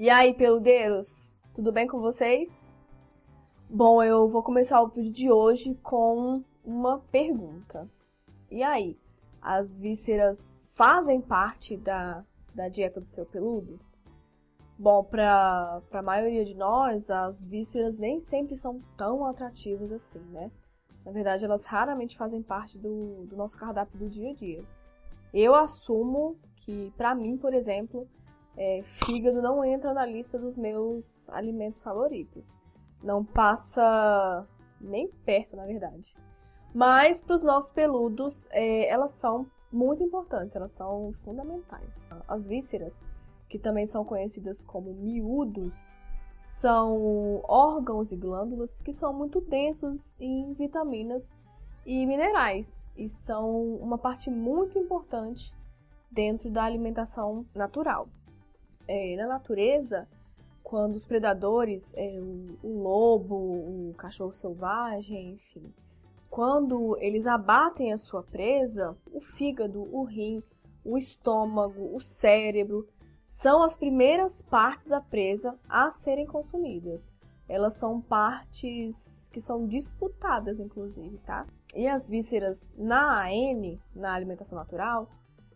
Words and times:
E 0.00 0.08
aí, 0.08 0.32
peludeiros, 0.32 1.36
tudo 1.52 1.70
bem 1.70 1.86
com 1.86 2.00
vocês? 2.00 2.80
Bom, 3.68 4.02
eu 4.02 4.26
vou 4.30 4.42
começar 4.42 4.80
o 4.80 4.88
vídeo 4.88 5.12
de 5.12 5.30
hoje 5.30 5.74
com 5.82 6.42
uma 6.64 7.00
pergunta. 7.12 7.86
E 8.50 8.62
aí, 8.62 8.98
as 9.42 9.76
vísceras 9.76 10.58
fazem 10.74 11.20
parte 11.20 11.76
da, 11.76 12.24
da 12.54 12.70
dieta 12.70 12.98
do 12.98 13.06
seu 13.06 13.26
peludo? 13.26 13.78
Bom, 14.78 15.04
para 15.04 15.82
a 15.92 16.00
maioria 16.00 16.46
de 16.46 16.54
nós, 16.54 17.10
as 17.10 17.44
vísceras 17.44 17.98
nem 17.98 18.20
sempre 18.20 18.56
são 18.56 18.80
tão 18.96 19.26
atrativas 19.26 19.92
assim, 19.92 20.24
né? 20.30 20.50
Na 21.04 21.12
verdade, 21.12 21.44
elas 21.44 21.66
raramente 21.66 22.16
fazem 22.16 22.42
parte 22.42 22.78
do, 22.78 23.26
do 23.26 23.36
nosso 23.36 23.58
cardápio 23.58 23.98
do 23.98 24.08
dia 24.08 24.30
a 24.30 24.34
dia. 24.34 24.64
Eu 25.34 25.54
assumo 25.54 26.38
que, 26.56 26.90
para 26.96 27.14
mim, 27.14 27.36
por 27.36 27.52
exemplo, 27.52 28.08
é, 28.56 28.82
fígado 28.84 29.40
não 29.40 29.64
entra 29.64 29.94
na 29.94 30.04
lista 30.04 30.38
dos 30.38 30.56
meus 30.56 31.28
alimentos 31.30 31.80
favoritos. 31.80 32.58
Não 33.02 33.24
passa 33.24 34.46
nem 34.80 35.08
perto, 35.24 35.56
na 35.56 35.64
verdade. 35.64 36.14
Mas 36.74 37.20
para 37.20 37.34
os 37.34 37.42
nossos 37.42 37.70
peludos, 37.72 38.48
é, 38.50 38.88
elas 38.88 39.12
são 39.12 39.46
muito 39.72 40.02
importantes, 40.02 40.54
elas 40.54 40.72
são 40.72 41.12
fundamentais. 41.12 42.08
As 42.28 42.46
vísceras, 42.46 43.04
que 43.48 43.58
também 43.58 43.86
são 43.86 44.04
conhecidas 44.04 44.62
como 44.62 44.92
miúdos, 44.92 45.98
são 46.38 47.42
órgãos 47.44 48.12
e 48.12 48.16
glândulas 48.16 48.80
que 48.80 48.92
são 48.92 49.12
muito 49.12 49.40
densos 49.40 50.14
em 50.18 50.54
vitaminas 50.54 51.36
e 51.84 52.06
minerais 52.06 52.88
e 52.96 53.08
são 53.08 53.74
uma 53.76 53.98
parte 53.98 54.30
muito 54.30 54.78
importante 54.78 55.54
dentro 56.10 56.50
da 56.50 56.64
alimentação 56.64 57.44
natural 57.54 58.08
é, 58.90 59.16
na 59.16 59.28
natureza, 59.28 60.08
quando 60.64 60.96
os 60.96 61.06
predadores, 61.06 61.94
é, 61.96 62.18
o, 62.20 62.58
o 62.60 62.82
lobo, 62.82 63.36
o 63.36 63.94
cachorro 63.96 64.32
selvagem, 64.32 65.32
enfim, 65.34 65.72
quando 66.28 66.96
eles 67.00 67.26
abatem 67.26 67.92
a 67.92 67.96
sua 67.96 68.22
presa, 68.22 68.96
o 69.12 69.20
fígado, 69.20 69.80
o 69.94 70.02
rim, 70.02 70.42
o 70.84 70.98
estômago, 70.98 71.94
o 71.94 72.00
cérebro 72.00 72.86
são 73.26 73.62
as 73.62 73.76
primeiras 73.76 74.42
partes 74.42 74.86
da 74.86 75.00
presa 75.00 75.56
a 75.68 75.88
serem 75.88 76.26
consumidas. 76.26 77.12
Elas 77.48 77.78
são 77.78 78.00
partes 78.00 79.28
que 79.32 79.40
são 79.40 79.66
disputadas, 79.66 80.58
inclusive, 80.58 81.18
tá? 81.18 81.46
E 81.74 81.86
as 81.86 82.08
vísceras 82.08 82.72
na 82.76 83.24
AN, 83.26 83.78
na 83.94 84.14
alimentação 84.14 84.56
natural, 84.56 85.08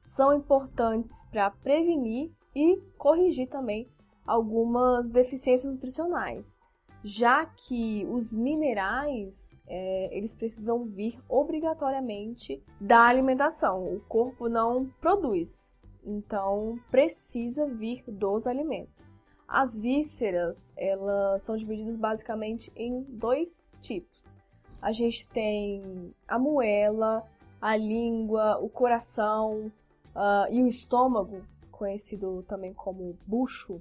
são 0.00 0.34
importantes 0.34 1.24
para 1.30 1.50
prevenir 1.50 2.30
e 2.54 2.76
corrigir 2.96 3.48
também 3.48 3.88
algumas 4.26 5.08
deficiências 5.08 5.72
nutricionais, 5.72 6.60
já 7.02 7.46
que 7.46 8.06
os 8.10 8.34
minerais 8.34 9.60
é, 9.66 10.16
eles 10.16 10.34
precisam 10.34 10.84
vir 10.84 11.18
obrigatoriamente 11.28 12.62
da 12.80 13.06
alimentação. 13.06 13.94
O 13.94 14.00
corpo 14.00 14.48
não 14.48 14.86
produz, 15.00 15.72
então 16.04 16.78
precisa 16.90 17.66
vir 17.66 18.04
dos 18.06 18.46
alimentos. 18.46 19.14
As 19.48 19.76
vísceras 19.76 20.72
elas 20.76 21.42
são 21.42 21.56
divididas 21.56 21.96
basicamente 21.96 22.70
em 22.76 23.02
dois 23.02 23.72
tipos. 23.80 24.36
A 24.80 24.92
gente 24.92 25.28
tem 25.28 26.14
a 26.28 26.38
moela, 26.38 27.26
a 27.60 27.76
língua, 27.76 28.58
o 28.58 28.68
coração 28.68 29.72
uh, 30.14 30.52
e 30.52 30.62
o 30.62 30.68
estômago 30.68 31.42
conhecido 31.80 32.42
também 32.42 32.74
como 32.74 33.16
bucho, 33.26 33.80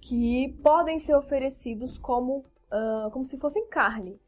que 0.00 0.56
podem 0.62 0.98
ser 0.98 1.14
oferecidos 1.14 1.98
como, 1.98 2.38
uh, 2.72 3.10
como 3.12 3.26
se 3.26 3.38
fossem 3.38 3.68
carne, 3.68 4.18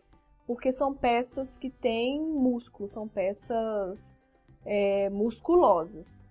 porque 0.46 0.70
são 0.70 0.94
peças 0.94 1.56
que 1.56 1.70
têm 1.70 2.20
músculo, 2.20 2.86
são 2.86 3.08
peças 3.08 4.18
é, 4.64 5.08
musculosas. 5.08 6.26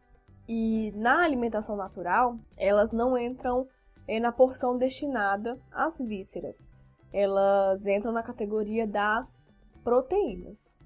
E 0.48 0.94
na 0.96 1.24
alimentação 1.24 1.76
natural, 1.76 2.38
elas 2.58 2.94
não 2.94 3.18
entram 3.18 3.68
é, 4.08 4.20
na 4.20 4.32
porção 4.32 4.78
destinada 4.78 5.60
às 5.72 6.00
vísceras. 6.00 6.70
Elas 7.12 7.88
entram 7.88 8.12
na 8.12 8.22
categoria 8.22 8.86
das 8.86 9.50
proteínas. 9.84 10.78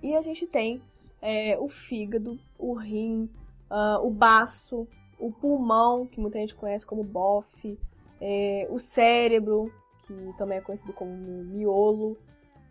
E 0.00 0.14
a 0.14 0.20
gente 0.20 0.46
tem 0.46 0.80
é, 1.20 1.58
o 1.58 1.68
fígado, 1.68 2.38
o 2.58 2.74
rim, 2.74 3.28
uh, 3.70 4.04
o 4.04 4.10
baço, 4.10 4.86
o 5.18 5.30
pulmão, 5.30 6.06
que 6.06 6.20
muita 6.20 6.38
gente 6.38 6.54
conhece 6.54 6.84
como 6.84 7.04
bofe, 7.04 7.78
é, 8.20 8.66
o 8.70 8.78
cérebro, 8.78 9.72
que 10.06 10.34
também 10.36 10.58
é 10.58 10.60
conhecido 10.60 10.92
como 10.92 11.12
miolo. 11.12 12.16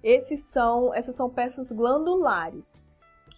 Esses 0.03 0.51
são, 0.51 0.93
essas 0.93 1.15
são 1.15 1.29
peças 1.29 1.71
glandulares, 1.71 2.83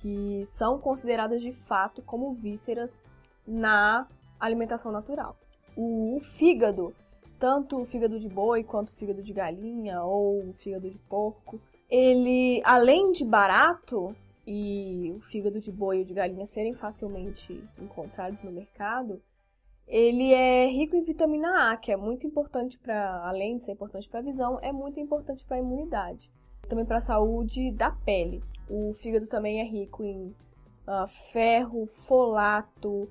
que 0.02 0.44
são 0.46 0.80
consideradas 0.80 1.42
de 1.42 1.52
fato 1.52 2.02
como 2.02 2.34
vísceras 2.34 3.06
na 3.46 4.08
alimentação 4.40 4.92
natural. 4.92 5.36
O, 5.76 6.18
o 6.18 6.20
fígado, 6.20 6.94
tanto 7.40 7.82
o 7.82 7.86
fígado 7.86 8.20
de 8.20 8.28
boi 8.28 8.64
quanto 8.64 8.90
o 8.90 8.94
fígado 8.94 9.22
de 9.22 9.34
galinha 9.34 10.04
ou 10.04 10.50
o 10.50 10.54
fígado 10.54 10.90
de 10.90 10.98
porco, 10.98 11.60
ele, 11.90 12.62
além 12.64 13.12
de 13.12 13.26
barato, 13.26 14.16
e 14.46 15.14
o 15.16 15.22
fígado 15.22 15.60
de 15.60 15.72
boi 15.72 16.00
ou 16.00 16.06
de 16.06 16.14
galinha 16.14 16.46
serem 16.46 16.74
facilmente 16.74 17.64
encontrados 17.80 18.42
no 18.42 18.52
mercado, 18.52 19.22
ele 19.88 20.34
é 20.34 20.68
rico 20.68 20.96
em 20.96 21.04
vitamina 21.04 21.72
A, 21.72 21.78
que 21.78 21.92
é 21.92 21.98
muito 21.98 22.26
importante 22.26 22.80
para, 22.80 23.28
além 23.28 23.58
de 23.58 23.64
ser 23.64 23.74
importante 23.74 24.10
para 24.10 24.20
a 24.20 24.24
visão, 24.24 24.60
é 24.62 24.72
muito 24.72 25.00
importante 25.00 25.46
para 25.46 25.58
a 25.58 25.60
imunidade. 25.60 26.32
Também 26.70 26.86
para 26.86 26.98
a 26.98 27.02
saúde 27.02 27.72
da 27.72 27.92
pele. 27.92 28.42
O 28.70 28.94
fígado 28.94 29.28
também 29.28 29.60
é 29.60 29.64
rico 29.64 30.04
em 30.04 30.34
uh, 30.88 31.08
ferro, 31.34 31.88
folato, 32.08 33.10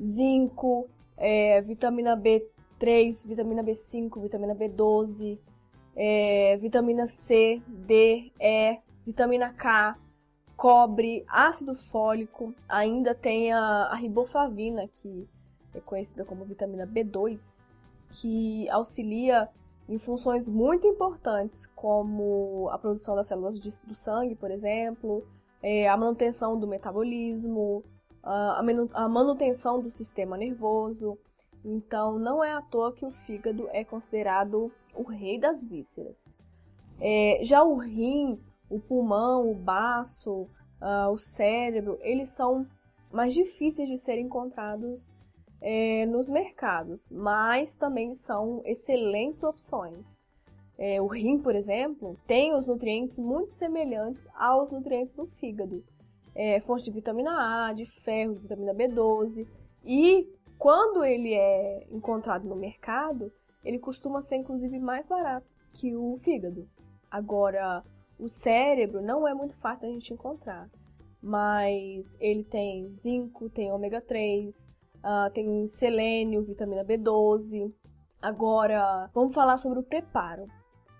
zinco, 0.00 0.88
é, 1.16 1.60
vitamina 1.60 2.16
B3, 2.16 3.26
vitamina 3.26 3.62
B5, 3.64 4.22
vitamina 4.22 4.54
B12, 4.54 5.38
é, 5.96 6.56
vitamina 6.58 7.04
C, 7.06 7.60
D, 7.66 8.30
E, 8.40 8.78
vitamina 9.04 9.52
K, 9.52 9.98
cobre, 10.60 11.24
ácido 11.26 11.74
fólico, 11.74 12.54
ainda 12.68 13.14
tem 13.14 13.50
a, 13.50 13.84
a 13.84 13.94
riboflavina, 13.94 14.86
que 14.88 15.26
é 15.72 15.80
conhecida 15.80 16.22
como 16.22 16.44
vitamina 16.44 16.86
B2, 16.86 17.66
que 18.10 18.68
auxilia 18.68 19.48
em 19.88 19.96
funções 19.96 20.50
muito 20.50 20.86
importantes, 20.86 21.64
como 21.74 22.68
a 22.70 22.76
produção 22.76 23.16
das 23.16 23.28
células 23.28 23.58
de, 23.58 23.70
do 23.86 23.94
sangue, 23.94 24.34
por 24.34 24.50
exemplo, 24.50 25.26
é, 25.62 25.88
a 25.88 25.96
manutenção 25.96 26.60
do 26.60 26.66
metabolismo, 26.66 27.82
a, 28.22 28.62
a 28.92 29.08
manutenção 29.08 29.80
do 29.80 29.90
sistema 29.90 30.36
nervoso. 30.36 31.16
Então, 31.64 32.18
não 32.18 32.44
é 32.44 32.52
à 32.52 32.60
toa 32.60 32.92
que 32.92 33.06
o 33.06 33.10
fígado 33.10 33.66
é 33.72 33.82
considerado 33.82 34.70
o 34.94 35.04
rei 35.04 35.40
das 35.40 35.64
vísceras. 35.64 36.36
É, 37.00 37.40
já 37.42 37.64
o 37.64 37.76
rim 37.78 38.38
o 38.70 38.78
pulmão, 38.78 39.50
o 39.50 39.54
baço, 39.54 40.48
uh, 40.80 41.10
o 41.12 41.18
cérebro, 41.18 41.98
eles 42.00 42.30
são 42.30 42.66
mais 43.12 43.34
difíceis 43.34 43.88
de 43.88 43.98
serem 43.98 44.26
encontrados 44.26 45.10
é, 45.60 46.06
nos 46.06 46.28
mercados, 46.28 47.10
mas 47.10 47.74
também 47.74 48.14
são 48.14 48.62
excelentes 48.64 49.42
opções. 49.42 50.22
É, 50.78 51.00
o 51.02 51.06
rim, 51.06 51.38
por 51.38 51.54
exemplo, 51.54 52.16
tem 52.26 52.54
os 52.54 52.66
nutrientes 52.66 53.18
muito 53.18 53.50
semelhantes 53.50 54.26
aos 54.34 54.70
nutrientes 54.70 55.12
do 55.12 55.26
fígado. 55.26 55.84
É, 56.34 56.60
fonte 56.60 56.84
de 56.84 56.92
vitamina 56.92 57.68
A, 57.68 57.72
de 57.72 57.84
ferro, 57.84 58.34
de 58.34 58.40
vitamina 58.40 58.72
B12. 58.72 59.46
E 59.84 60.26
quando 60.58 61.04
ele 61.04 61.34
é 61.34 61.86
encontrado 61.90 62.48
no 62.48 62.56
mercado, 62.56 63.30
ele 63.62 63.78
costuma 63.78 64.22
ser 64.22 64.36
inclusive 64.36 64.78
mais 64.78 65.06
barato 65.06 65.46
que 65.74 65.94
o 65.94 66.16
fígado. 66.18 66.66
Agora, 67.10 67.84
o 68.20 68.28
cérebro 68.28 69.00
não 69.00 69.26
é 69.26 69.34
muito 69.34 69.56
fácil 69.56 69.88
da 69.88 69.94
gente 69.94 70.12
encontrar, 70.12 70.68
mas 71.22 72.16
ele 72.20 72.44
tem 72.44 72.88
zinco, 72.90 73.48
tem 73.48 73.72
ômega 73.72 74.00
3, 74.00 74.66
uh, 74.66 74.70
ah, 75.02 75.30
tem 75.32 75.66
selênio, 75.66 76.42
vitamina 76.42 76.84
B12. 76.84 77.72
Agora, 78.20 79.10
vamos 79.14 79.34
falar 79.34 79.56
sobre 79.56 79.78
o 79.78 79.82
preparo. 79.82 80.46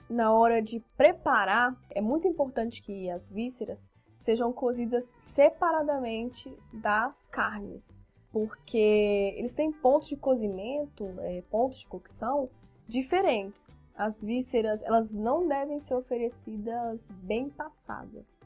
Na 0.09 0.33
hora 0.33 0.61
de 0.61 0.81
preparar, 0.97 1.77
é 1.91 2.01
muito 2.01 2.27
importante 2.27 2.83
que 2.83 3.09
as 3.11 3.31
vísceras 3.31 3.91
sejam 4.17 4.53
cozidas 4.53 5.15
separadamente 5.17 6.53
das 6.73 7.29
carnes, 7.29 8.03
porque 8.33 9.35
eles 9.37 9.55
têm 9.55 9.71
pontos 9.71 10.09
de 10.09 10.17
cozimento, 10.17 11.07
é, 11.21 11.43
pontos 11.51 11.81
de 11.81 11.89
cocção 11.89 12.51
diferentes 12.89 13.73
as 13.97 14.23
vísceras 14.23 14.83
elas 14.83 15.13
não 15.15 15.47
devem 15.47 15.79
ser 15.79 15.95
oferecidas 15.95 17.11
bem 17.23 17.49
passadas. 17.49 18.41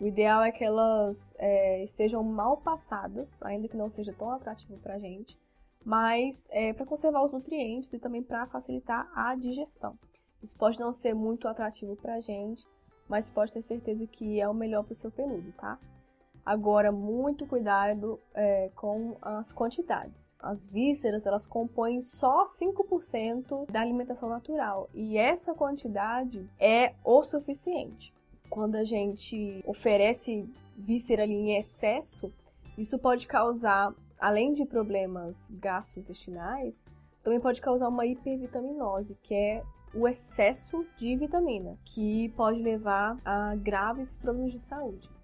O 0.00 0.06
ideal 0.06 0.42
é 0.42 0.52
que 0.52 0.64
elas 0.64 1.34
é, 1.38 1.82
estejam 1.82 2.22
mal 2.22 2.58
passadas, 2.58 3.42
ainda 3.42 3.66
que 3.66 3.76
não 3.76 3.88
seja 3.88 4.12
tão 4.12 4.30
atrativo 4.30 4.78
para 4.78 4.94
a 4.94 4.98
gente, 4.98 5.36
mas 5.84 6.48
é 6.50 6.72
para 6.72 6.86
conservar 6.86 7.24
os 7.24 7.32
nutrientes 7.32 7.92
e 7.92 7.98
também 7.98 8.22
para 8.22 8.46
facilitar 8.46 9.10
a 9.14 9.34
digestão. 9.34 9.98
Isso 10.42 10.56
pode 10.56 10.78
não 10.78 10.92
ser 10.92 11.14
muito 11.14 11.48
atrativo 11.48 11.96
para 11.96 12.14
a 12.14 12.20
gente, 12.20 12.64
mas 13.08 13.30
pode 13.30 13.52
ter 13.52 13.62
certeza 13.62 14.06
que 14.06 14.40
é 14.40 14.48
o 14.48 14.54
melhor 14.54 14.84
para 14.84 14.92
o 14.92 14.94
seu 14.94 15.10
peludo, 15.10 15.50
tá? 15.52 15.78
Agora, 16.48 16.90
muito 16.90 17.46
cuidado 17.46 18.18
é, 18.34 18.70
com 18.74 19.18
as 19.20 19.52
quantidades. 19.52 20.30
As 20.40 20.66
vísceras, 20.66 21.26
elas 21.26 21.46
compõem 21.46 22.00
só 22.00 22.44
5% 22.46 23.70
da 23.70 23.82
alimentação 23.82 24.30
natural. 24.30 24.88
E 24.94 25.18
essa 25.18 25.52
quantidade 25.52 26.48
é 26.58 26.94
o 27.04 27.22
suficiente. 27.22 28.14
Quando 28.48 28.76
a 28.76 28.84
gente 28.84 29.62
oferece 29.66 30.48
víscera 30.74 31.26
em 31.26 31.54
excesso, 31.54 32.32
isso 32.78 32.98
pode 32.98 33.26
causar, 33.26 33.92
além 34.18 34.54
de 34.54 34.64
problemas 34.64 35.50
gastrointestinais, 35.60 36.86
também 37.22 37.40
pode 37.40 37.60
causar 37.60 37.88
uma 37.88 38.06
hipervitaminose, 38.06 39.18
que 39.22 39.34
é 39.34 39.62
o 39.92 40.08
excesso 40.08 40.82
de 40.96 41.14
vitamina, 41.14 41.76
que 41.84 42.30
pode 42.30 42.62
levar 42.62 43.18
a 43.22 43.54
graves 43.54 44.16
problemas 44.16 44.52
de 44.52 44.58
saúde. 44.58 45.17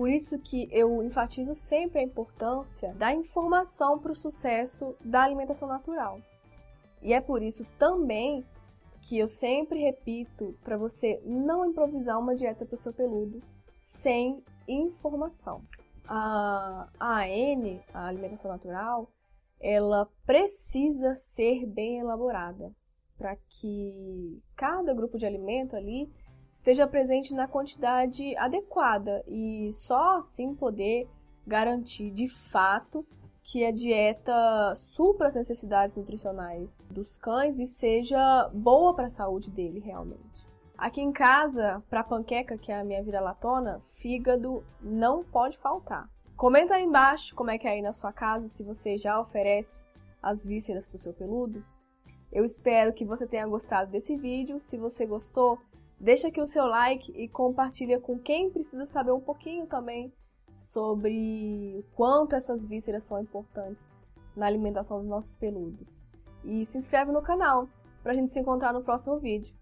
Por 0.00 0.08
isso 0.08 0.38
que 0.38 0.66
eu 0.72 1.02
enfatizo 1.02 1.54
sempre 1.54 1.98
a 1.98 2.02
importância 2.02 2.94
da 2.94 3.12
informação 3.12 3.98
para 3.98 4.12
o 4.12 4.14
sucesso 4.14 4.96
da 5.04 5.22
alimentação 5.22 5.68
natural. 5.68 6.18
E 7.02 7.12
é 7.12 7.20
por 7.20 7.42
isso 7.42 7.66
também 7.78 8.42
que 9.02 9.18
eu 9.18 9.28
sempre 9.28 9.78
repito 9.78 10.56
para 10.64 10.78
você 10.78 11.20
não 11.26 11.66
improvisar 11.66 12.18
uma 12.18 12.34
dieta 12.34 12.64
para 12.64 12.74
o 12.74 12.78
seu 12.78 12.94
peludo 12.94 13.42
sem 13.78 14.42
informação. 14.66 15.62
A 16.06 16.88
AN, 16.98 17.78
a 17.92 18.06
alimentação 18.06 18.50
natural, 18.50 19.06
ela 19.60 20.08
precisa 20.24 21.12
ser 21.12 21.66
bem 21.66 21.98
elaborada 21.98 22.72
para 23.18 23.36
que 23.36 24.42
cada 24.56 24.94
grupo 24.94 25.18
de 25.18 25.26
alimento 25.26 25.76
ali 25.76 26.10
esteja 26.60 26.86
presente 26.86 27.34
na 27.34 27.48
quantidade 27.48 28.36
adequada 28.36 29.24
e 29.26 29.72
só 29.72 30.18
assim 30.18 30.54
poder 30.54 31.08
garantir 31.46 32.10
de 32.10 32.28
fato 32.28 33.04
que 33.42 33.64
a 33.64 33.72
dieta 33.72 34.74
supra 34.76 35.26
as 35.26 35.34
necessidades 35.34 35.96
nutricionais 35.96 36.84
dos 36.90 37.16
cães 37.16 37.58
e 37.58 37.66
seja 37.66 38.50
boa 38.52 38.94
para 38.94 39.06
a 39.06 39.10
saúde 39.10 39.50
dele 39.50 39.80
realmente. 39.80 40.46
Aqui 40.76 41.00
em 41.00 41.10
casa, 41.10 41.82
para 41.88 42.04
panqueca, 42.04 42.58
que 42.58 42.70
é 42.70 42.78
a 42.78 42.84
minha 42.84 43.02
vida 43.02 43.20
latona, 43.20 43.80
fígado 43.80 44.62
não 44.82 45.24
pode 45.24 45.56
faltar. 45.56 46.08
Comenta 46.36 46.74
aí 46.74 46.84
embaixo 46.84 47.34
como 47.34 47.50
é 47.50 47.58
que 47.58 47.66
é 47.66 47.72
aí 47.72 47.82
na 47.82 47.92
sua 47.92 48.12
casa, 48.12 48.48
se 48.48 48.62
você 48.62 48.98
já 48.98 49.18
oferece 49.18 49.82
as 50.22 50.44
vísceras 50.44 50.86
para 50.86 50.96
o 50.96 50.98
seu 50.98 51.14
peludo. 51.14 51.64
Eu 52.30 52.44
espero 52.44 52.92
que 52.92 53.04
você 53.04 53.26
tenha 53.26 53.46
gostado 53.46 53.90
desse 53.90 54.16
vídeo. 54.16 54.60
Se 54.60 54.78
você 54.78 55.04
gostou, 55.04 55.58
Deixa 56.00 56.28
aqui 56.28 56.40
o 56.40 56.46
seu 56.46 56.64
like 56.64 57.12
e 57.12 57.28
compartilha 57.28 58.00
com 58.00 58.18
quem 58.18 58.48
precisa 58.48 58.86
saber 58.86 59.12
um 59.12 59.20
pouquinho 59.20 59.66
também 59.66 60.10
sobre 60.54 61.76
o 61.78 61.82
quanto 61.94 62.34
essas 62.34 62.64
vísceras 62.64 63.02
são 63.04 63.20
importantes 63.20 63.86
na 64.34 64.46
alimentação 64.46 64.98
dos 65.00 65.06
nossos 65.06 65.36
peludos. 65.36 66.02
E 66.42 66.64
se 66.64 66.78
inscreve 66.78 67.12
no 67.12 67.22
canal 67.22 67.68
para 68.02 68.12
a 68.12 68.14
gente 68.14 68.30
se 68.30 68.40
encontrar 68.40 68.72
no 68.72 68.82
próximo 68.82 69.18
vídeo. 69.18 69.54